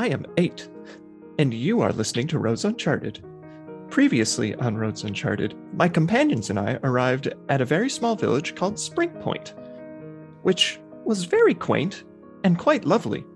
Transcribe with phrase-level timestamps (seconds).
[0.00, 0.66] I am 8,
[1.38, 3.22] and you are listening to Roads Uncharted.
[3.90, 8.78] Previously on Roads Uncharted, my companions and I arrived at a very small village called
[8.78, 9.52] Spring Point,
[10.40, 12.04] which was very quaint
[12.44, 13.26] and quite lovely,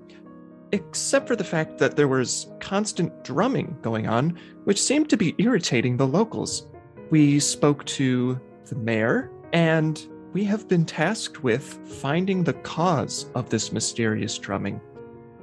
[0.72, 5.34] except for the fact that there was constant drumming going on, which seemed to be
[5.36, 6.66] irritating the locals.
[7.10, 10.02] We spoke to the mayor, and
[10.32, 14.80] we have been tasked with finding the cause of this mysterious drumming.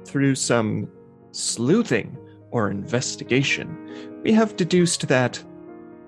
[0.04, 0.88] Through some
[1.32, 2.16] sleuthing
[2.50, 5.42] or investigation, we have deduced that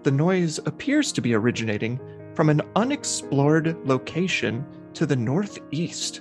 [0.03, 1.99] the noise appears to be originating
[2.35, 6.21] from an unexplored location to the northeast.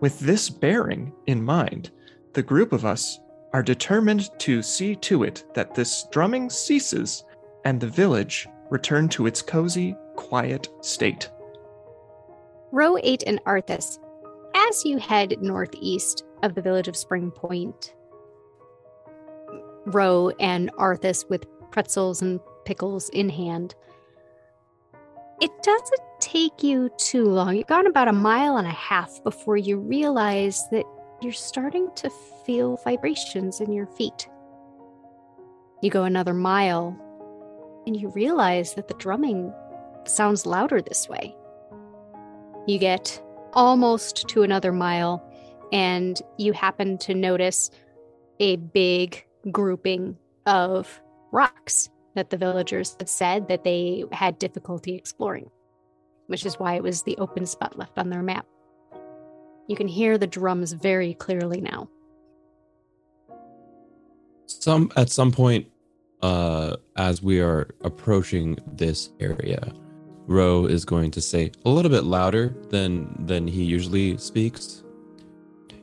[0.00, 1.90] With this bearing in mind,
[2.32, 3.20] the group of us
[3.52, 7.24] are determined to see to it that this drumming ceases
[7.64, 11.30] and the village return to its cozy, quiet state.
[12.72, 13.98] Ro 8 and Arthas,
[14.54, 17.94] as you head northeast of the village of Spring Point,
[19.86, 23.74] Ro and Arthas with pretzels and pickles in hand,
[25.40, 27.56] it doesn't take you too long.
[27.56, 30.84] You've gone about a mile and a half before you realize that
[31.22, 32.10] you're starting to
[32.44, 34.28] feel vibrations in your feet.
[35.82, 36.96] You go another mile
[37.86, 39.52] and you realize that the drumming
[40.04, 41.34] sounds louder this way.
[42.66, 43.22] You get
[43.54, 45.26] almost to another mile
[45.72, 47.70] and you happen to notice
[48.40, 51.00] a big grouping of
[51.32, 55.50] rocks that the villagers had said that they had difficulty exploring,
[56.26, 58.46] which is why it was the open spot left on their map.
[59.68, 61.88] You can hear the drums very clearly now.
[64.46, 65.68] Some at some point,
[66.22, 69.72] uh, as we are approaching this area,
[70.26, 74.82] Ro is going to say a little bit louder than than he usually speaks.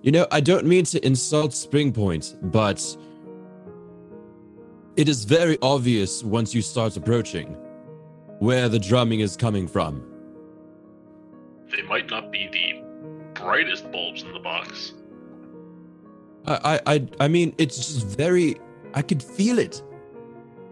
[0.01, 2.97] You know, I don't mean to insult Spring Point, but
[4.97, 7.55] it is very obvious once you start approaching
[8.39, 10.03] where the drumming is coming from.
[11.71, 14.93] They might not be the brightest bulbs in the box.
[16.47, 18.55] I, I, I mean, it's just very.
[18.93, 19.83] I could feel it.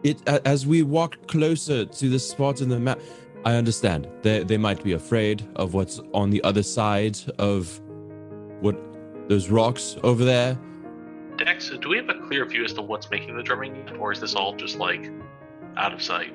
[0.03, 2.99] It as we walk closer to the spot in the map.
[3.43, 7.79] I understand they they might be afraid of what's on the other side of
[8.61, 8.75] what
[9.27, 10.57] those rocks over there.
[11.37, 14.21] Dex, do we have a clear view as to what's making the drumming, or is
[14.21, 15.11] this all just like
[15.77, 16.33] out of sight?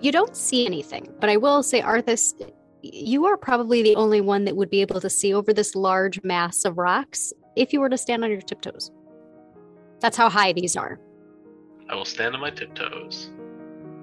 [0.00, 2.34] You don't see anything, but I will say, Arthas,
[2.82, 6.22] you are probably the only one that would be able to see over this large
[6.22, 8.90] mass of rocks if you were to stand on your tiptoes.
[10.00, 10.98] That's how high these are.
[11.88, 13.30] I will stand on my tiptoes.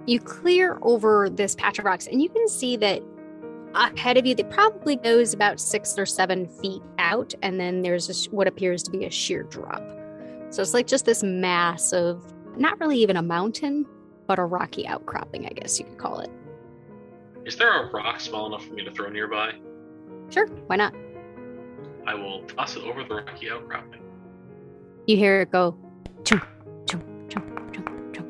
[0.06, 3.02] You clear over this patch of rocks, and you can see that
[3.76, 8.10] ahead of you, that probably goes about six or seven feet out, and then there's
[8.10, 9.84] a, what appears to be a sheer drop.
[10.50, 12.24] So it's like just this mass of
[12.58, 13.86] not really even a mountain,
[14.28, 16.30] but a rocky outcropping, I guess you could call it.
[17.46, 19.54] Is there a rock small enough for me to throw nearby?
[20.30, 20.94] Sure, why not?
[22.06, 24.02] I will toss it over the rocky outcropping.
[25.08, 25.78] You hear it go,
[26.24, 26.44] chunk,
[26.88, 28.28] chunk, chunk, chunk, chunk.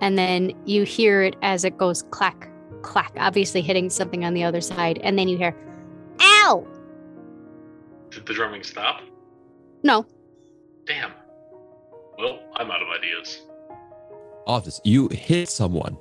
[0.00, 2.48] And then you hear it as it goes clack,
[2.82, 4.98] clack, obviously hitting something on the other side.
[4.98, 5.56] And then you hear,
[6.20, 6.66] ow!
[8.10, 9.00] Did the drumming stop?
[9.82, 10.06] No.
[12.56, 12.68] Damn.
[12.68, 13.42] Well, I'm out of ideas.
[14.46, 15.96] Office, you hit someone.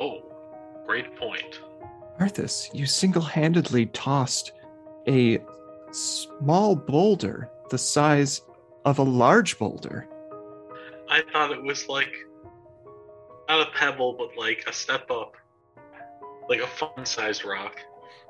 [0.00, 0.22] Oh,
[0.86, 1.60] great point.
[2.20, 4.52] Arthas, you single handedly tossed
[5.06, 5.38] a
[5.90, 8.42] small boulder the size
[8.84, 10.08] of a large boulder.
[11.10, 12.12] I thought it was like
[13.48, 15.36] not a pebble, but like a step up,
[16.48, 17.76] like a fun sized rock.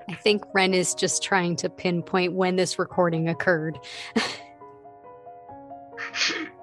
[0.08, 3.78] I think Ren is just trying to pinpoint when this recording occurred.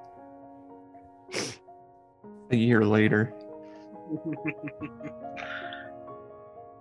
[2.55, 3.33] a year later.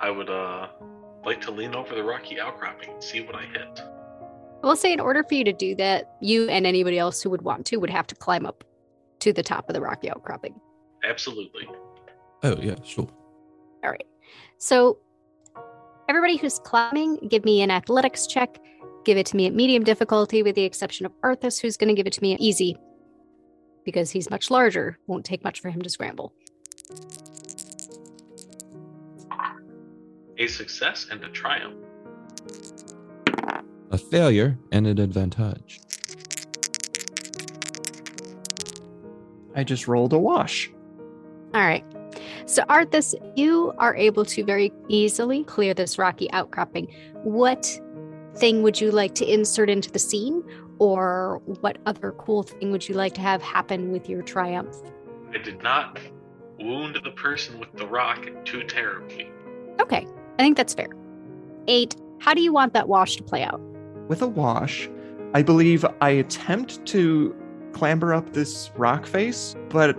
[0.01, 0.69] I would uh
[1.25, 3.83] like to lean over the rocky outcropping and see what I hit.
[4.63, 7.31] I will say, in order for you to do that, you and anybody else who
[7.31, 8.65] would want to would have to climb up
[9.21, 10.55] to the top of the rocky outcropping.
[11.03, 11.67] Absolutely.
[12.43, 13.09] Oh yeah, sure.
[13.83, 14.07] All right.
[14.59, 14.99] So,
[16.09, 18.59] everybody who's climbing, give me an athletics check.
[19.05, 21.95] Give it to me at medium difficulty, with the exception of Arthas, who's going to
[21.95, 22.77] give it to me at easy
[23.85, 24.99] because he's much larger.
[25.07, 26.33] Won't take much for him to scramble.
[30.39, 31.77] A success and a triumph.
[33.91, 35.81] A failure and an advantage.
[39.55, 40.71] I just rolled a wash.
[41.55, 41.85] All right.
[42.47, 46.93] So, Arthas, you are able to very easily clear this rocky outcropping.
[47.23, 47.81] What
[48.37, 50.43] thing would you like to insert into the scene?
[50.79, 54.77] Or what other cool thing would you like to have happen with your triumph?
[55.33, 55.99] I did not
[56.59, 59.31] wound the person with the rock too terribly.
[59.81, 60.07] Okay,
[60.39, 60.89] I think that's fair.
[61.69, 63.61] Eight, how do you want that wash to play out?
[64.09, 64.89] With a wash,
[65.33, 67.35] I believe I attempt to
[67.73, 69.97] clamber up this rock face, but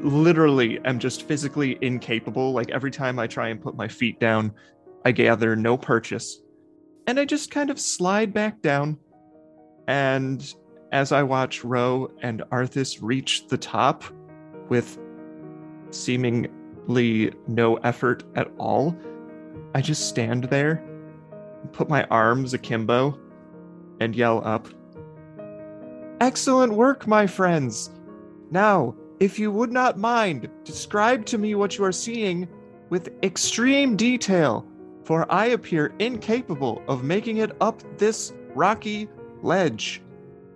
[0.00, 2.52] literally am just physically incapable.
[2.52, 4.52] Like every time I try and put my feet down,
[5.04, 6.40] I gather no purchase.
[7.06, 8.98] And I just kind of slide back down.
[9.86, 10.54] And
[10.92, 14.04] as I watch Ro and Arthas reach the top
[14.68, 14.98] with
[15.90, 18.96] seemingly no effort at all,
[19.74, 20.82] I just stand there,
[21.72, 23.18] put my arms akimbo,
[24.00, 24.68] and yell up
[26.20, 27.90] Excellent work, my friends!
[28.50, 32.48] Now, if you would not mind, describe to me what you are seeing
[32.88, 34.66] with extreme detail,
[35.06, 39.08] for I appear incapable of making it up this rocky
[39.40, 40.02] ledge.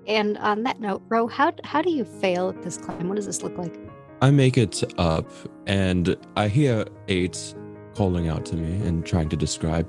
[0.09, 3.09] And on that note, Ro, how how do you fail at this climb?
[3.09, 3.79] What does this look like?
[4.21, 5.31] I make it up,
[5.67, 7.55] and I hear eight
[7.95, 9.89] calling out to me and trying to describe,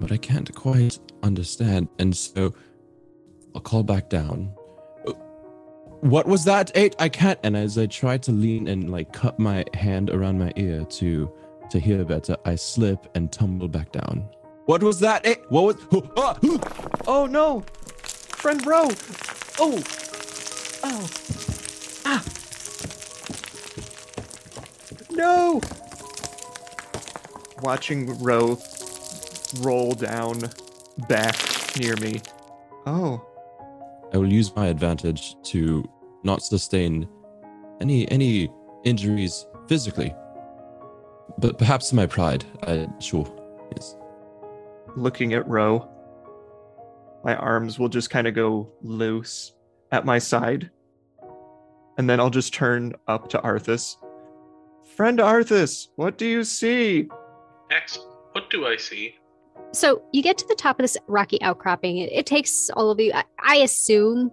[0.00, 1.88] but I can't quite understand.
[2.00, 2.52] And so
[3.54, 4.52] I'll call back down.
[6.00, 6.72] What was that?
[6.74, 6.96] Eight?
[6.98, 7.38] I can't.
[7.44, 11.32] And as I try to lean and like cut my hand around my ear to
[11.70, 14.28] to hear better, I slip and tumble back down.
[14.66, 15.26] What was that?
[15.26, 15.40] Eight?
[15.50, 15.76] What was?
[16.16, 16.60] Oh, ooh.
[17.06, 17.60] Oh no!
[18.02, 18.88] Friend Ro!
[19.58, 19.82] Oh!
[20.82, 21.10] Oh!
[22.06, 22.24] Ah!
[25.10, 25.60] No!
[27.62, 28.58] Watching Ro
[29.60, 30.40] roll down
[31.08, 31.36] back
[31.78, 32.20] near me.
[32.86, 33.24] Oh.
[34.12, 35.84] I will use my advantage to
[36.22, 37.08] not sustain
[37.80, 38.48] any any
[38.84, 40.14] injuries physically,
[41.38, 42.44] but perhaps my pride.
[42.62, 43.26] I sure
[43.72, 43.96] yes.
[44.96, 45.88] Looking at Ro,
[47.24, 49.52] my arms will just kind of go loose
[49.90, 50.70] at my side,
[51.98, 53.96] and then I'll just turn up to Arthas.
[54.96, 57.08] Friend Arthas, what do you see?
[57.70, 57.98] X,
[58.32, 59.16] what do I see?
[59.72, 61.98] So you get to the top of this rocky outcropping.
[61.98, 63.12] It, it takes all of you.
[63.12, 64.30] I, I assume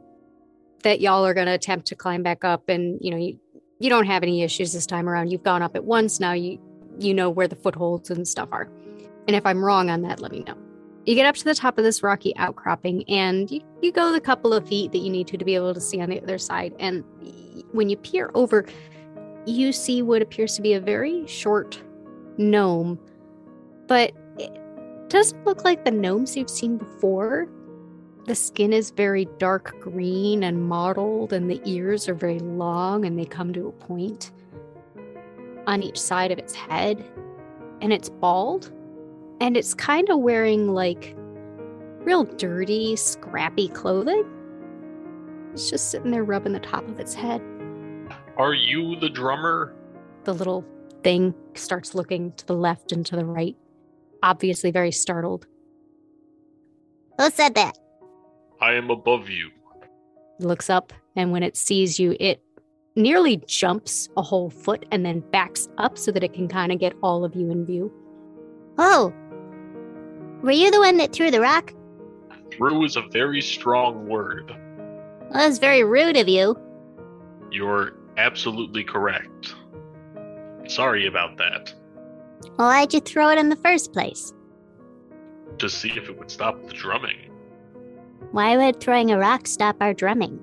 [0.84, 3.40] that y'all are going to attempt to climb back up, and you know you
[3.80, 5.32] you don't have any issues this time around.
[5.32, 6.34] You've gone up at once now.
[6.34, 6.60] You
[7.01, 8.69] you know where the footholds and stuff are.
[9.27, 10.56] And if I'm wrong on that, let me know.
[11.06, 14.21] You get up to the top of this rocky outcropping, and you, you go the
[14.21, 16.38] couple of feet that you need to to be able to see on the other
[16.38, 16.74] side.
[16.80, 17.03] And
[17.71, 18.65] when you peer over,
[19.45, 21.81] you see what appears to be a very short
[22.38, 23.00] gnome,
[23.88, 24.51] but it
[25.09, 27.48] doesn't look like the gnomes you've seen before.
[28.27, 33.18] The skin is very dark green and mottled, and the ears are very long and
[33.18, 34.31] they come to a point
[35.68, 37.04] on each side of its head.
[37.81, 38.72] And it's bald,
[39.40, 41.16] and it's kind of wearing like
[42.00, 44.24] real dirty, scrappy clothing.
[45.54, 47.41] It's just sitting there rubbing the top of its head.
[48.38, 49.74] Are you the drummer?
[50.24, 50.65] The little
[51.03, 53.56] thing starts looking to the left and to the right,
[54.24, 55.48] obviously very startled.
[57.18, 57.77] Who said that?
[58.62, 59.50] I am above you.
[60.39, 62.41] looks up, and when it sees you, it
[62.95, 66.79] nearly jumps a whole foot and then backs up so that it can kind of
[66.79, 67.91] get all of you in view.
[68.77, 69.13] Oh.
[70.41, 71.74] Were you the one that threw the rock?
[72.51, 74.50] Threw is a very strong word.
[74.50, 76.57] Well, that was very rude of you.
[77.51, 79.55] You're absolutely correct.
[80.67, 81.74] Sorry about that.
[82.57, 84.33] Well, why'd you throw it in the first place?
[85.60, 87.29] To see if it would stop the drumming.
[88.31, 90.39] Why would throwing a rock stop our drumming?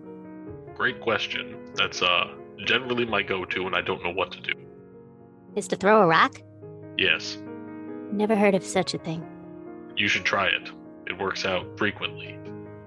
[0.76, 1.56] Great question.
[1.74, 2.34] That's uh
[2.64, 4.52] generally my go-to when I don't know what to do.
[5.54, 6.40] Is to throw a rock?
[6.96, 7.38] Yes,
[8.10, 9.22] Never heard of such a thing.
[9.96, 10.70] you should try it.
[11.06, 12.38] It works out frequently.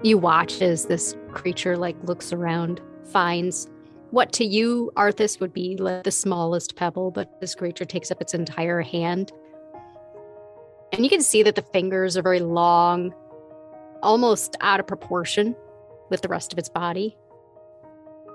[0.01, 3.67] You watch as this creature like looks around, finds
[4.09, 8.19] what to you, Arthas, would be like the smallest pebble, but this creature takes up
[8.21, 9.31] its entire hand.
[10.91, 13.13] And you can see that the fingers are very long,
[14.01, 15.55] almost out of proportion
[16.09, 17.15] with the rest of its body.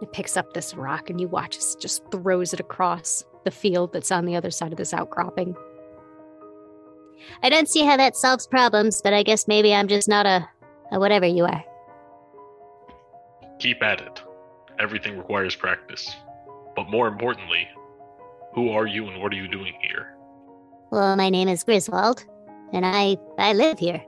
[0.03, 3.51] It picks up this rock and you watch as it just throws it across the
[3.51, 5.57] field that's on the other side of this outcropping.
[7.43, 10.47] I don't see how that solves problems, but I guess maybe I'm just not a,
[10.93, 11.65] a whatever you are.
[13.59, 14.23] Keep at it.
[14.79, 16.15] Everything requires practice.
[16.75, 17.67] But more importantly,
[18.55, 20.15] who are you and what are you doing here?
[20.91, 22.25] Well, my name is Griswold,
[22.73, 23.99] and I I live here.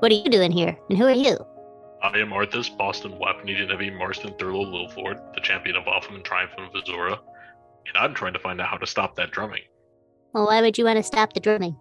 [0.00, 1.38] What are you doing here, and who are you?
[2.14, 6.68] I am Arthas, Boston, Wapney, Nevi, Marston, Thurlow, Lilford, the champion of Offham and Triumphant
[6.74, 7.18] of Azura,
[7.88, 9.62] and I'm trying to find out how to stop that drumming.
[10.32, 11.76] Well, why would you want to stop the drumming?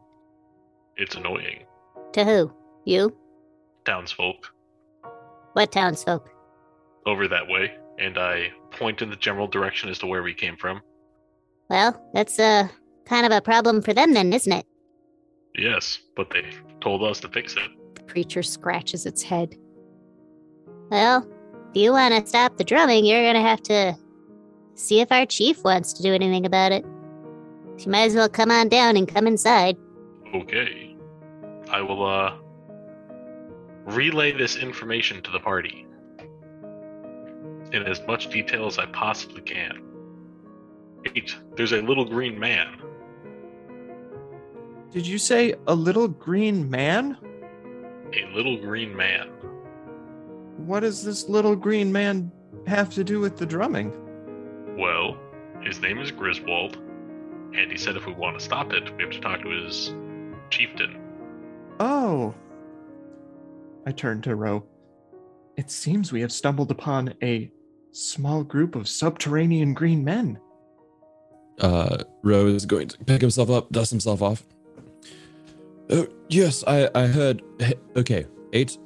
[0.97, 1.65] It's annoying.
[2.13, 2.51] To who?
[2.85, 3.15] You?
[3.85, 4.51] Townsfolk
[5.53, 6.29] What townsfolk?
[7.05, 10.57] over that way, and I point in the general direction as to where we came
[10.57, 10.81] from.
[11.69, 12.67] Well, that's uh
[13.05, 14.65] kind of a problem for them then, isn't it?
[15.55, 16.43] Yes, but they
[16.81, 17.69] told us to fix it.
[17.93, 19.55] The creature scratches its head.
[20.89, 21.27] Well,
[21.69, 23.97] if you want to stop the drumming, you're gonna have to
[24.75, 26.85] see if our chief wants to do anything about it.
[27.77, 29.77] You might as well come on down and come inside.
[30.33, 30.95] Okay.
[31.69, 32.35] I will, uh,
[33.85, 35.85] relay this information to the party
[37.71, 39.81] in as much detail as I possibly can.
[41.15, 42.77] Eight, there's a little green man.
[44.91, 47.17] Did you say a little green man?
[48.13, 49.29] A little green man.
[50.57, 52.31] What does this little green man
[52.67, 53.93] have to do with the drumming?
[54.77, 55.17] Well,
[55.61, 56.77] his name is Griswold,
[57.55, 59.93] and he said if we want to stop it, we have to talk to his
[60.49, 61.01] chieftain.
[61.79, 62.33] Oh.
[63.85, 64.63] I turned to Ro.
[65.57, 67.51] It seems we have stumbled upon a
[67.91, 70.39] small group of subterranean green men.
[71.59, 74.43] Uh, Ro is going to pick himself up, dust himself off.
[75.89, 77.41] Oh, yes, I, I heard.
[77.95, 78.77] Okay, eight.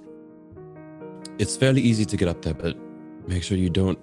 [1.39, 2.75] It's fairly easy to get up there, but
[3.25, 3.97] make sure you don't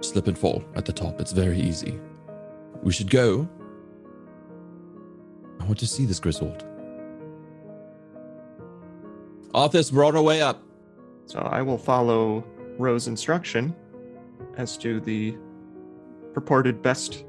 [0.00, 1.18] slip and fall at the top.
[1.18, 1.98] It's very easy.
[2.82, 3.48] We should go.
[5.58, 6.62] I want to see this Griswold.
[9.54, 10.62] Arthas, we're on our way up.
[11.24, 12.44] So I will follow
[12.76, 13.74] Ro's instruction
[14.58, 15.36] as to the
[16.34, 17.24] purported best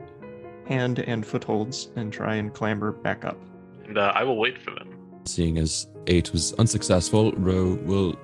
[0.65, 3.37] hand and footholds and try and clamber back up.
[3.85, 4.95] And uh, I will wait for them.
[5.25, 8.19] Seeing as eight was unsuccessful, Ro will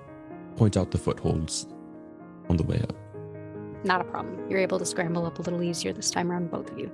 [0.55, 1.67] point out the footholds
[2.49, 2.95] on the way up.
[3.83, 4.49] Not a problem.
[4.49, 6.91] You're able to scramble up a little easier this time around, both of you.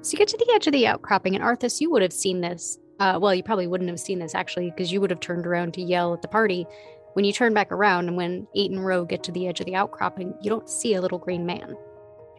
[0.00, 2.40] So you get to the edge of the outcropping, and Arthas, you would have seen
[2.40, 2.78] this.
[3.00, 5.74] Uh, well, you probably wouldn't have seen this actually, because you would have turned around
[5.74, 6.66] to yell at the party.
[7.14, 9.66] When you turn back around, and when Eight and Ro get to the edge of
[9.66, 11.76] the outcropping, you don't see a little green man.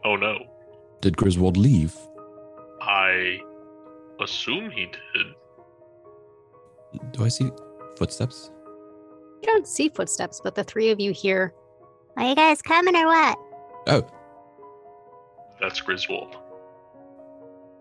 [0.05, 0.37] Oh no.
[1.01, 1.95] Did Griswold leave?
[2.81, 3.39] I
[4.21, 5.27] assume he did.
[7.11, 7.49] Do I see
[7.97, 8.51] footsteps?
[9.41, 11.53] You don't see footsteps, but the three of you hear,
[12.17, 13.37] Are you guys coming or what?
[13.87, 14.07] Oh,
[15.61, 16.35] That's Griswold.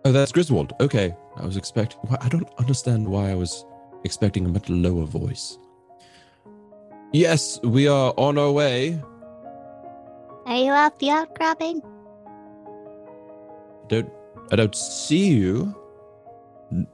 [0.04, 0.72] oh, that's Griswold.
[0.80, 1.98] Okay, I was expecting.
[2.20, 3.64] I don't understand why I was
[4.04, 5.58] expecting a much lower voice.
[7.12, 9.00] Yes, we are on our way.
[10.46, 11.80] Are you off the outcropping?
[13.88, 14.10] Don't
[14.52, 15.74] I don't see you.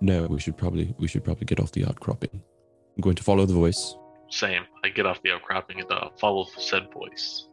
[0.00, 2.30] No, we should probably we should probably get off the outcropping.
[2.96, 3.96] I'm going to follow the voice.
[4.34, 4.64] Same.
[4.82, 7.46] I get off the outcropping and uh, follow said voice.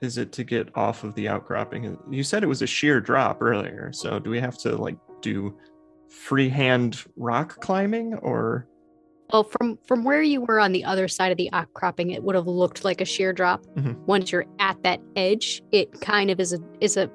[0.00, 1.98] Is it to get off of the outcropping?
[2.10, 5.54] You said it was a sheer drop earlier, so do we have to like do
[6.08, 8.66] freehand rock climbing or
[9.32, 12.34] well, from from where you were on the other side of the outcropping, it would
[12.36, 13.66] have looked like a sheer drop.
[13.76, 13.98] Mhm.
[14.06, 17.10] Once you're at that edge, it kind of is a is a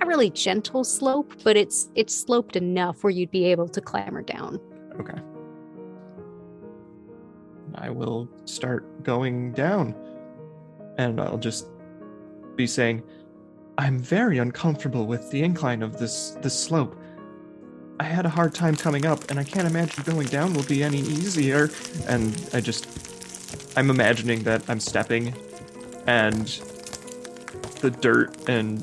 [0.00, 4.22] not really gentle slope, but it's it's sloped enough where you'd be able to clamber
[4.22, 4.58] down.
[4.98, 5.20] Okay.
[7.76, 9.94] I will start going down.
[10.98, 11.66] And I'll just
[12.56, 13.02] be saying,
[13.78, 16.96] I'm very uncomfortable with the incline of this this slope.
[17.98, 20.82] I had a hard time coming up, and I can't imagine going down will be
[20.82, 21.70] any easier.
[22.06, 22.86] And I just
[23.76, 25.34] I'm imagining that I'm stepping
[26.06, 26.46] and
[27.80, 28.78] the dirt and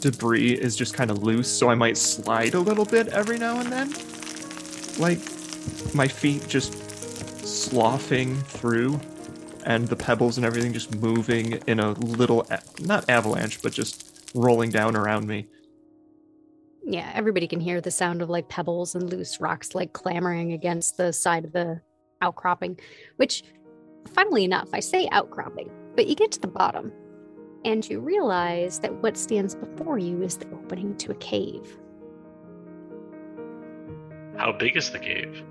[0.00, 3.60] debris is just kind of loose, so I might slide a little bit every now
[3.60, 3.92] and then
[4.98, 5.20] like
[5.94, 6.81] my feet just
[7.72, 9.00] sloughing through
[9.64, 12.46] and the pebbles and everything just moving in a little
[12.80, 15.46] not avalanche but just rolling down around me
[16.84, 20.96] Yeah, everybody can hear the sound of like pebbles and loose rocks like clamoring against
[20.98, 21.80] the side of the
[22.20, 22.78] outcropping,
[23.16, 23.42] which,
[24.14, 26.92] funnily enough, I say outcropping, but you get to the bottom
[27.64, 31.78] and you realize that what stands before you is the opening to a cave.
[34.36, 35.42] How big is the cave?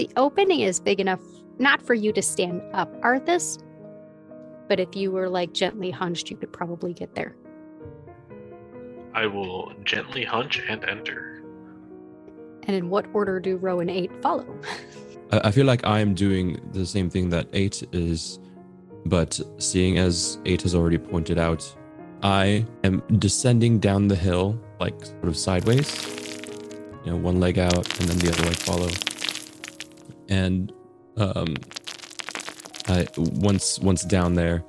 [0.00, 1.20] The opening is big enough
[1.58, 3.62] not for you to stand up, Arthas,
[4.66, 7.36] but if you were like gently hunched, you could probably get there.
[9.12, 11.42] I will gently hunch and enter.
[12.62, 14.46] And in what order do Ro and Eight follow?
[15.32, 18.38] I, I feel like I'm doing the same thing that eight is,
[19.04, 21.62] but seeing as eight has already pointed out,
[22.22, 26.06] I am descending down the hill like sort of sideways.
[27.04, 28.88] You know, one leg out and then the other leg follow.
[30.30, 30.72] And
[31.16, 31.56] um,
[32.86, 34.64] I once once down there,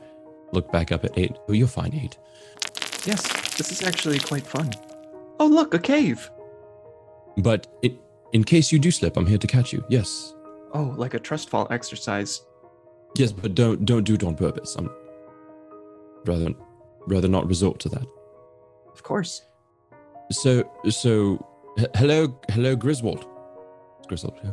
[0.52, 1.34] look back up at eight.
[1.48, 2.18] Oh, you'll find eight.
[3.06, 3.22] yes
[3.58, 4.70] this is actually quite fun
[5.40, 6.30] oh look a cave
[7.38, 7.94] But it
[8.34, 9.84] in case you do slip, I'm here to catch you.
[9.90, 10.34] Yes.
[10.74, 12.42] Oh, like a trust fall exercise.
[13.18, 14.76] Yes, but don't don't do it on purpose.
[14.80, 14.90] I'm
[16.26, 16.50] rather
[17.08, 18.06] rather not resort to that.
[18.94, 19.42] Of course.
[20.32, 21.12] So so
[21.80, 23.26] h- hello hello Griswold.
[24.00, 24.52] It's Griswold, yeah.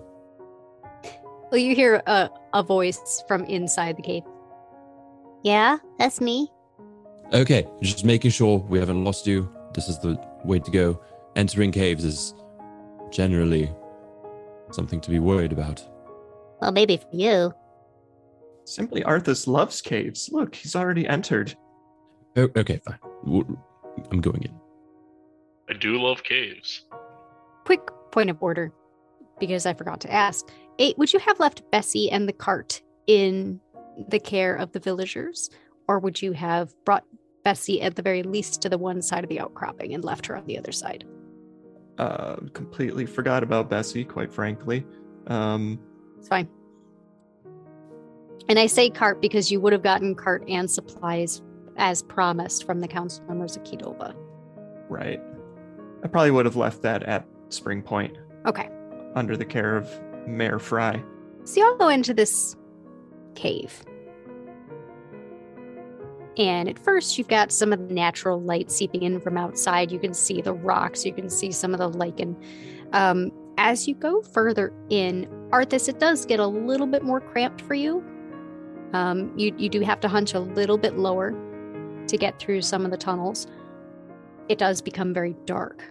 [1.51, 4.23] Well, you hear a, a voice from inside the cave.
[5.43, 6.51] Yeah, that's me.
[7.33, 9.49] Okay, just making sure we haven't lost you.
[9.75, 11.01] This is the way to go.
[11.37, 12.35] Entering caves is
[13.11, 13.71] generally
[14.73, 15.83] something to be worried about.
[16.61, 17.55] Well, maybe for you.
[18.65, 20.29] Simply Arthas loves caves.
[20.33, 21.57] Look, he's already entered.
[22.37, 22.99] Oh, okay, fine.
[24.11, 24.55] I'm going in.
[25.71, 26.85] I do love caves.
[27.65, 28.73] Quick point of order,
[29.39, 30.47] because I forgot to ask.
[30.79, 33.61] Eight, would you have left Bessie and the cart in
[34.09, 35.51] the care of the villagers,
[35.89, 37.05] or would you have brought
[37.45, 40.37] Bessie at the very least to the one side of the outcropping and left her
[40.37, 41.05] on the other side?
[41.99, 44.87] Uh, completely forgot about Bessie, quite frankly.
[45.27, 45.81] Um,
[46.19, 46.49] It's fine.
[48.49, 51.43] And I say cart because you would have gotten cart and supplies
[51.77, 54.15] as promised from the council members of Kedova.
[54.89, 55.21] right.
[56.03, 58.17] I probably would have left that at Spring Point
[58.47, 58.71] Okay.
[59.17, 59.89] under the care of
[60.37, 61.03] Mayor Fry.
[61.45, 62.57] So y'all go into this
[63.35, 63.83] cave.
[66.37, 69.91] And at first, you've got some of the natural light seeping in from outside.
[69.91, 72.37] You can see the rocks, you can see some of the lichen.
[72.93, 77.61] Um, as you go further in, Arthas, it does get a little bit more cramped
[77.63, 78.05] for you.
[78.93, 81.35] Um, you, you do have to hunch a little bit lower
[82.07, 83.49] to get through some of the tunnels.
[84.49, 85.85] It does become very dark.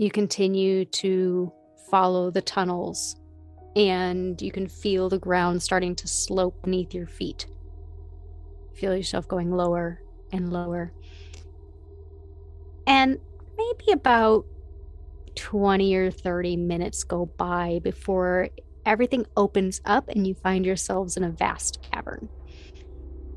[0.00, 1.52] You continue to
[1.90, 3.16] follow the tunnels,
[3.76, 7.46] and you can feel the ground starting to slope beneath your feet.
[8.74, 10.00] Feel yourself going lower
[10.32, 10.94] and lower.
[12.86, 13.18] And
[13.58, 14.46] maybe about
[15.34, 18.48] 20 or 30 minutes go by before
[18.86, 22.30] everything opens up and you find yourselves in a vast cavern.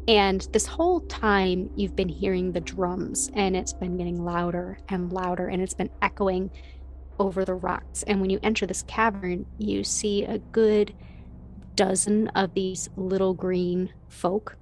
[0.07, 5.13] And this whole time, you've been hearing the drums, and it's been getting louder and
[5.13, 6.51] louder, and it's been echoing
[7.19, 8.03] over the rocks.
[8.03, 10.93] And when you enter this cavern, you see a good
[11.75, 14.57] dozen of these little green folk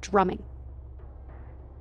[0.00, 0.44] drumming.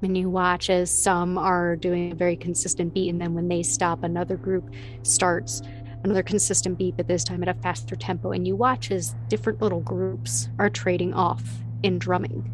[0.01, 3.61] And you watch as some are doing a very consistent beat, and then when they
[3.61, 5.61] stop, another group starts
[6.03, 8.31] another consistent beat, but this time at a faster tempo.
[8.31, 11.43] And you watch as different little groups are trading off
[11.83, 12.49] in drumming.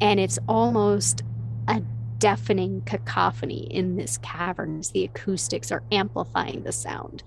[0.00, 1.22] And it's almost
[1.68, 1.82] a
[2.18, 7.22] deafening cacophony in this cavern as the acoustics are amplifying the sound.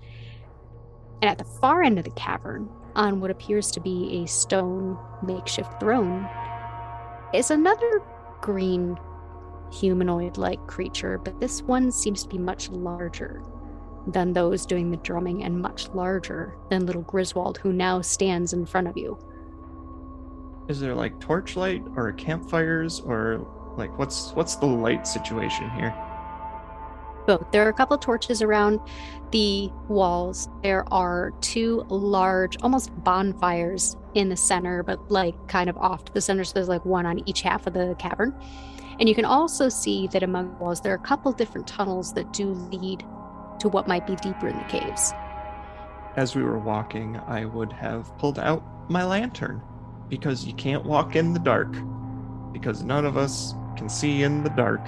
[1.20, 4.98] And at the far end of the cavern, on what appears to be a stone
[5.22, 6.28] makeshift throne,
[7.32, 8.02] is another
[8.40, 8.96] green
[9.72, 13.42] humanoid like creature, but this one seems to be much larger
[14.06, 18.66] than those doing the drumming and much larger than little Griswold, who now stands in
[18.66, 19.18] front of you.
[20.68, 23.46] Is there like torchlight or campfires or
[23.76, 25.94] like what's what's the light situation here?
[27.26, 27.50] both.
[27.50, 28.80] There are a couple torches around
[29.30, 30.48] the walls.
[30.62, 36.12] There are two large, almost bonfires in the center, but like kind of off to
[36.12, 36.44] the center.
[36.44, 38.34] So there's like one on each half of the cavern.
[39.00, 42.12] And you can also see that among the walls, there are a couple different tunnels
[42.14, 43.00] that do lead
[43.60, 45.12] to what might be deeper in the caves.
[46.16, 49.62] As we were walking, I would have pulled out my lantern
[50.08, 51.74] because you can't walk in the dark
[52.52, 54.86] because none of us can see in the dark.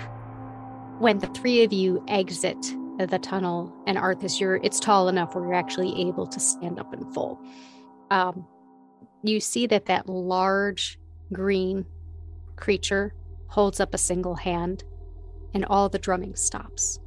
[0.98, 2.56] When the three of you exit
[2.98, 6.94] the tunnel, and Arthas, you're it's tall enough where you're actually able to stand up
[6.94, 7.38] in full.
[8.10, 8.46] Um,
[9.22, 10.98] you see that that large
[11.32, 11.84] green
[12.56, 13.14] creature
[13.48, 14.84] holds up a single hand,
[15.52, 16.98] and all the drumming stops.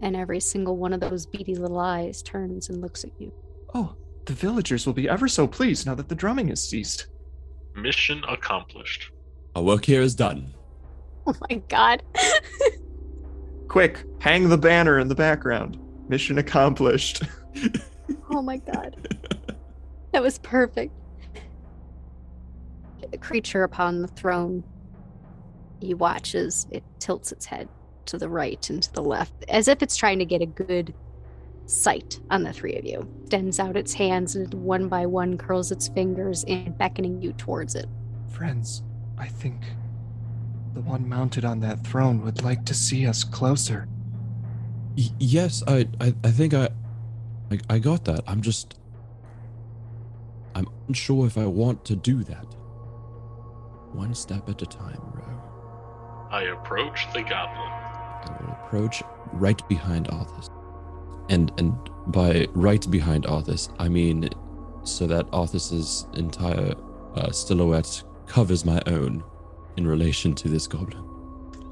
[0.00, 3.32] And every single one of those beady little eyes turns and looks at you.
[3.74, 3.96] Oh,
[4.28, 7.06] the villagers will be ever so pleased now that the drumming has ceased.
[7.74, 9.10] Mission accomplished.
[9.56, 10.52] Our work here is done.
[11.26, 12.02] Oh my god.
[13.68, 15.78] Quick, hang the banner in the background.
[16.10, 17.22] Mission accomplished.
[18.30, 19.18] oh my god.
[20.12, 20.92] That was perfect.
[23.10, 24.62] The creature upon the throne,
[25.80, 27.70] you watch as it tilts its head
[28.06, 30.92] to the right and to the left, as if it's trying to get a good
[31.68, 33.06] sight on the three of you.
[33.22, 37.74] Extends out its hands and one by one curls its fingers in, beckoning you towards
[37.74, 37.86] it.
[38.28, 38.82] Friends,
[39.18, 39.62] I think
[40.74, 43.86] the one mounted on that throne would like to see us closer.
[44.96, 46.68] Y- yes, I, I, I think I,
[47.50, 48.22] I, I got that.
[48.26, 48.78] I'm just,
[50.54, 52.44] I'm unsure if I want to do that.
[53.92, 56.28] One step at a time, Ro.
[56.30, 57.58] I approach the goblin.
[57.58, 59.02] I will approach
[59.32, 60.50] right behind Arthas.
[61.28, 61.74] And and
[62.08, 64.28] by right behind Arthas, I mean
[64.82, 66.74] so that Arthas's entire
[67.14, 69.22] uh, silhouette covers my own
[69.76, 71.04] in relation to this goblin.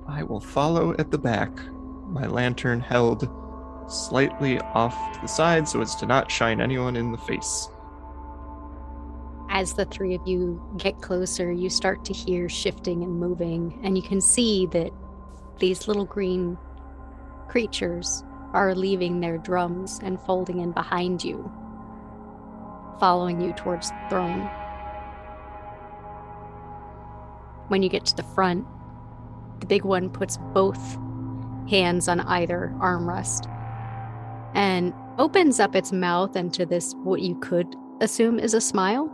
[0.06, 1.50] I will follow at the back,
[2.06, 3.28] my lantern held
[3.88, 7.68] slightly off to the side so as to not shine anyone in the face.
[9.48, 13.96] As the three of you get closer, you start to hear shifting and moving, and
[13.96, 14.90] you can see that
[15.58, 16.58] these little green
[17.48, 18.24] creatures
[18.56, 21.52] are leaving their drums and folding in behind you,
[22.98, 24.48] following you towards the throne.
[27.68, 28.66] When you get to the front,
[29.60, 30.98] the big one puts both
[31.68, 33.52] hands on either armrest
[34.54, 37.66] and opens up its mouth into this, what you could
[38.00, 39.12] assume is a smile.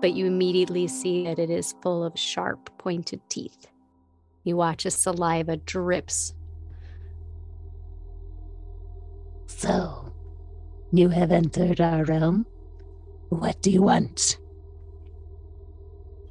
[0.00, 3.68] But you immediately see that it is full of sharp, pointed teeth.
[4.42, 6.34] You watch as saliva drips.
[9.64, 10.12] So,
[10.92, 12.44] you have entered our realm.
[13.30, 14.36] What do you want?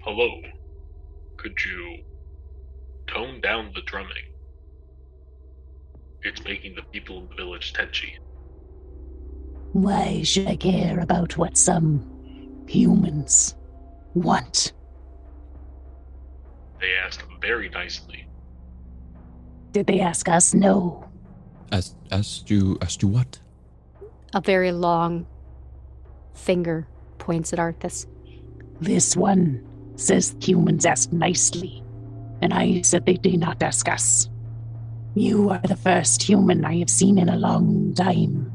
[0.01, 0.39] Hello.
[1.37, 2.03] Could you
[3.07, 4.29] tone down the drumming?
[6.21, 8.19] It's making the people in the village tetchy.
[9.71, 13.55] Why should I care about what some humans
[14.13, 14.73] want?
[16.79, 18.27] They asked very nicely.
[19.71, 20.53] Did they ask us?
[20.53, 21.09] No.
[21.71, 23.39] As as to as to what?
[24.33, 25.25] A very long
[26.33, 28.05] finger points at Arthas.
[28.81, 29.63] This one
[29.95, 31.83] says humans ask nicely,
[32.41, 34.29] and I said they did not ask us.
[35.15, 38.51] You are the first human I have seen in a long time.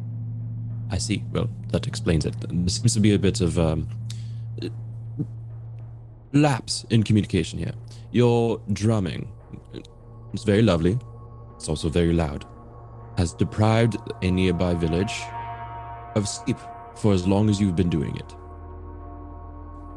[0.90, 1.22] I see.
[1.32, 2.34] Well, that explains it.
[2.40, 3.88] There seems to be a bit of um,
[6.32, 7.74] lapse in communication here.
[8.10, 9.30] Your drumming,
[10.32, 10.98] it's very lovely.
[11.56, 12.44] It's also very loud.
[13.18, 15.12] Has deprived a nearby village
[16.14, 16.56] of sleep
[16.94, 18.36] for as long as you've been doing it.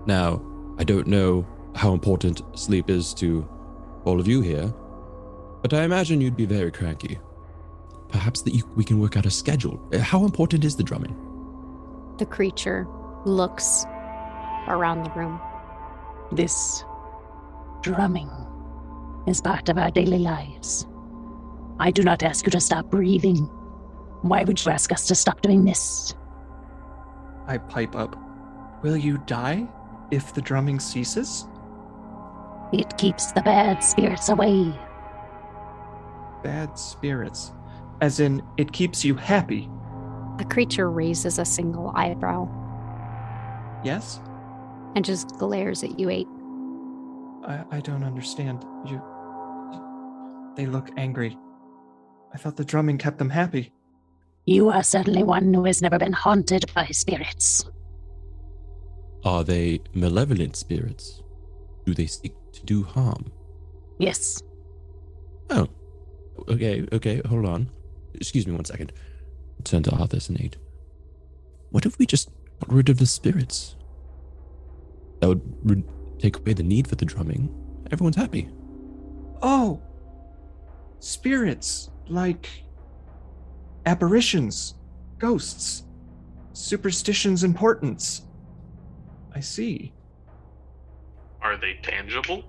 [0.07, 0.41] Now,
[0.79, 3.47] I don't know how important sleep is to
[4.05, 4.73] all of you here,
[5.61, 7.19] but I imagine you'd be very cranky.
[8.09, 9.79] Perhaps that you, we can work out a schedule.
[9.93, 11.15] Uh, How important is the drumming?
[12.17, 12.87] The creature
[13.25, 13.85] looks
[14.67, 15.39] around the room.
[16.31, 16.83] This
[17.81, 18.31] drumming
[19.27, 20.87] is part of our daily lives.
[21.81, 23.37] I do not ask you to stop breathing.
[24.21, 26.13] Why would you ask us to stop doing this?
[27.47, 28.15] I pipe up.
[28.83, 29.67] Will you die
[30.11, 31.47] if the drumming ceases?
[32.71, 34.71] It keeps the bad spirits away.
[36.43, 37.51] Bad spirits.
[37.99, 39.67] As in, it keeps you happy.
[40.37, 42.47] The creature raises a single eyebrow
[43.83, 44.21] Yes?
[44.95, 46.27] and just glares at you eight.
[47.43, 48.63] I, I don't understand.
[48.85, 49.01] You.
[50.55, 51.37] They look angry.
[52.33, 53.71] I thought the drumming kept them happy.
[54.45, 57.65] You are certainly one who has never been haunted by spirits.
[59.23, 61.21] Are they malevolent spirits?
[61.85, 63.31] Do they seek to do harm?
[63.99, 64.41] Yes,
[65.49, 65.67] Oh.
[66.47, 67.69] Okay, okay, hold on.
[68.13, 68.93] Excuse me one second.
[69.65, 70.55] Turn to Arthas and Nate.
[71.71, 72.29] What if we just
[72.61, 73.75] got rid of the spirits?
[75.19, 75.83] That would re-
[76.19, 77.53] take away the need for the drumming.
[77.91, 78.49] Everyone's happy.
[79.41, 79.81] Oh!
[80.99, 82.49] Spirits, like
[83.85, 84.75] apparitions,
[85.17, 85.83] ghosts,
[86.53, 88.23] superstitions, importance.
[89.33, 89.93] I see.
[91.41, 92.43] Are they tangible?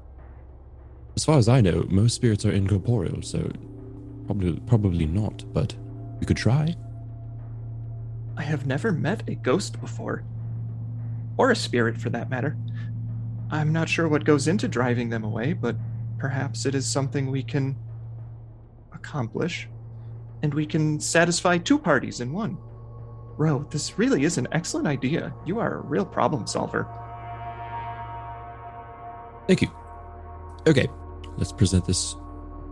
[1.16, 3.51] As far as I know, most spirits are incorporeal, so
[4.27, 5.75] probably probably not, but
[6.20, 6.75] we could try.
[8.37, 10.25] I have never met a ghost before.
[11.37, 12.57] Or a spirit, for that matter.
[13.51, 15.77] I'm not sure what goes into driving them away, but
[16.18, 17.77] perhaps it is something we can
[19.02, 19.68] accomplish.
[20.42, 22.56] And we can satisfy two parties in one.
[23.36, 25.34] Ro, this really is an excellent idea.
[25.44, 26.86] You are a real problem solver.
[29.46, 29.70] Thank you.
[30.66, 30.88] Okay,
[31.36, 32.14] let's present this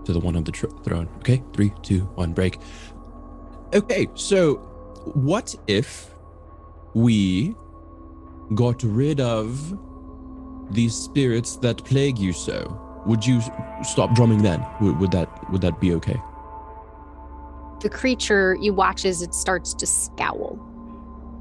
[0.05, 1.09] to the one on the tr- throne.
[1.19, 2.59] Okay, three, two, one, break.
[3.75, 4.57] Okay, so
[5.15, 6.11] what if
[6.95, 7.55] we
[8.55, 9.79] got rid of
[10.73, 12.90] these spirits that plague you so?
[13.11, 13.41] Would you
[13.83, 14.65] stop drumming then?
[14.81, 16.23] Would, would that would that be okay?
[17.81, 20.57] The creature you watch as it starts to scowl,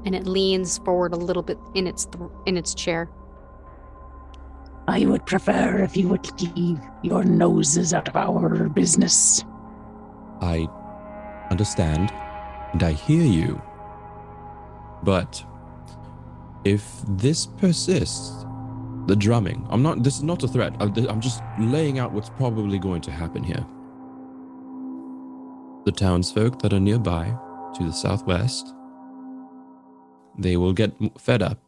[0.04, 3.08] and it leans forward a little bit in its th- in its chair.
[4.88, 9.44] I would prefer if you would keep your noses out of our business.
[10.40, 10.68] I
[11.52, 12.10] understand
[12.72, 13.62] and I hear you.
[15.04, 15.40] But
[16.64, 18.44] if this persists,
[19.06, 20.74] the drumming, I'm not, this is not a threat.
[20.80, 23.64] I'm just laying out what's probably going to happen here.
[25.84, 27.34] the townsfolk that are nearby
[27.74, 28.74] to the southwest.
[30.38, 31.58] They will get fed up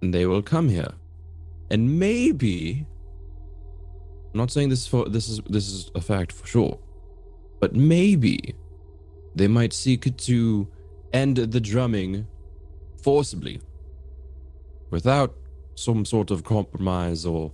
[0.00, 0.92] and they will come here.
[1.70, 2.86] And maybe
[4.32, 6.78] I'm not saying this for this is this is a fact for sure.
[7.60, 8.54] But maybe
[9.34, 10.68] they might seek to
[11.12, 12.26] end the drumming
[13.02, 13.60] forcibly
[14.90, 15.34] without
[15.74, 17.52] some sort of compromise or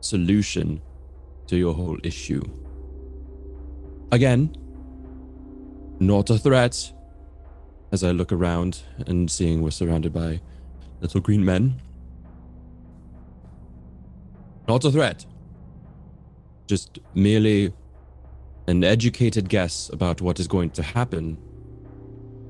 [0.00, 0.80] solution
[1.46, 2.42] to your whole issue.
[4.10, 4.54] Again,
[6.00, 6.92] not a threat.
[7.92, 10.40] As I look around and seeing we're surrounded by
[11.02, 11.80] little green men.
[14.66, 15.26] Not a threat.
[16.66, 17.72] Just merely
[18.66, 21.36] an educated guess about what is going to happen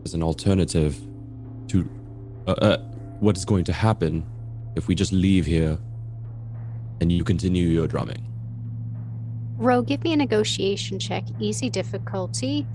[0.04, 0.96] as an alternative
[1.68, 1.88] to
[2.46, 2.78] uh, uh,
[3.20, 4.24] what is going to happen
[4.76, 5.78] if we just leave here
[7.00, 8.26] and you continue your drumming.
[9.56, 12.66] Ro, give me a negotiation check, easy difficulty.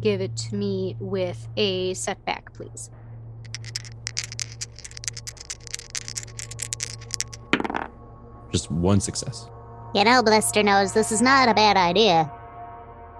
[0.00, 2.90] Give it to me with a setback, please.
[8.50, 9.48] Just one success.
[9.94, 12.30] You know, Blister Nose this is not a bad idea.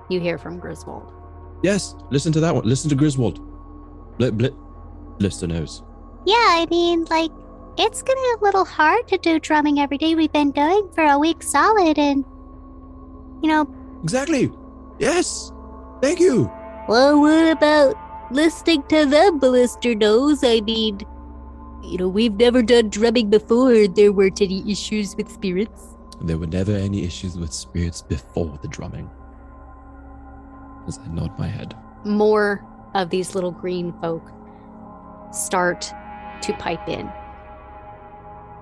[0.08, 1.12] You hear from Griswold.
[1.62, 2.64] Yes, listen to that one.
[2.64, 3.38] Listen to Griswold.
[4.18, 4.56] Blit, blit.
[5.18, 5.82] Blister Nose.
[6.26, 7.30] Yeah, I mean, like,
[7.80, 10.14] it's gonna be a little hard to do drumming every day.
[10.14, 12.24] We've been going for a week solid, and,
[13.42, 13.68] you know,
[14.02, 14.50] Exactly.
[14.98, 15.52] Yes.
[16.02, 16.50] Thank you.
[16.88, 17.94] well, what about
[18.32, 20.42] listening to them, Blister Nose?
[20.42, 21.00] I mean,
[21.82, 23.86] you know, we've never done drumming before.
[23.88, 25.96] There weren't any issues with spirits.
[26.22, 29.10] There were never any issues with spirits before the drumming.
[30.86, 31.74] As I nod my head.
[32.04, 32.64] More
[32.94, 34.22] of these little green folk
[35.32, 35.92] start
[36.42, 37.10] to pipe in.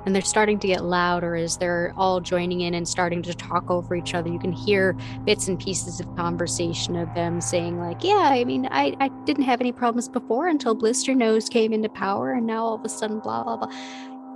[0.07, 3.71] And they're starting to get louder as they're all joining in and starting to talk
[3.71, 4.31] over each other.
[4.31, 8.69] You can hear bits and pieces of conversation of them saying, like, yeah, I mean,
[8.71, 12.65] I, I didn't have any problems before until Blister Nose came into power, and now
[12.65, 13.73] all of a sudden, blah, blah, blah.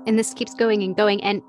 [0.06, 1.22] And this keeps going and going.
[1.22, 1.42] And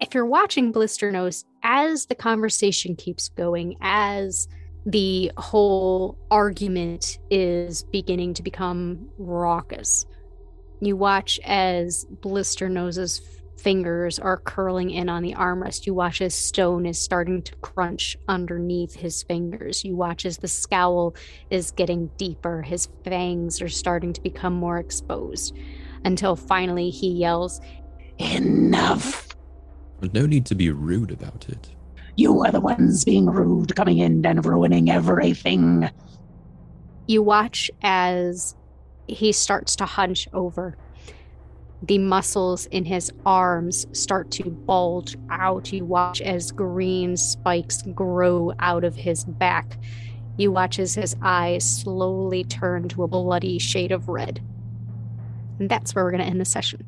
[0.00, 4.48] if you're watching Blister Nose, as the conversation keeps going, as
[4.86, 10.06] the whole argument is beginning to become raucous.
[10.80, 13.20] You watch as Blister Nose's
[13.62, 15.86] fingers are curling in on the armrest.
[15.86, 19.84] You watch as stone is starting to crunch underneath his fingers.
[19.84, 21.14] You watch as the scowl
[21.50, 22.62] is getting deeper.
[22.62, 25.56] His fangs are starting to become more exposed
[26.04, 27.60] until finally he yells,
[28.18, 29.28] Enough.
[30.12, 31.70] No need to be rude about it.
[32.16, 35.88] You are the ones being rude, coming in and ruining everything.
[37.06, 38.54] you watch as
[39.08, 40.76] he starts to hunch over.
[41.84, 45.72] The muscles in his arms start to bulge out.
[45.72, 49.78] You watch as green spikes grow out of his back.
[50.36, 54.40] You watch as his eyes slowly turn to a bloody shade of red.
[55.58, 56.86] And that's where we're going to end the session.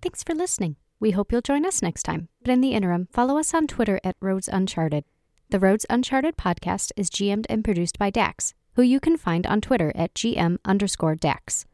[0.00, 0.76] Thanks for listening.
[0.98, 2.28] We hope you'll join us next time.
[2.42, 5.04] But in the interim, follow us on Twitter at Roads Uncharted.
[5.50, 9.60] The Roads Uncharted podcast is GM'd and produced by Dax, who you can find on
[9.60, 11.66] Twitter at GM underscore Dax.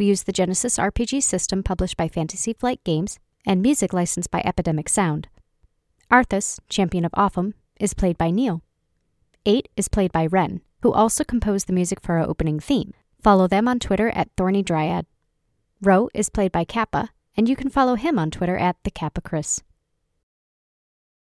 [0.00, 4.40] We use the Genesys RPG system published by Fantasy Flight Games and music licensed by
[4.46, 5.28] Epidemic Sound.
[6.10, 8.62] Arthas, Champion of Offham, is played by Neil.
[9.44, 12.94] 8 is played by Ren, who also composed the music for our opening theme.
[13.22, 15.04] Follow them on Twitter at Thorny Dryad.
[15.82, 19.20] Ro is played by Kappa, and you can follow him on Twitter at the Kappa
[19.20, 19.60] Chris.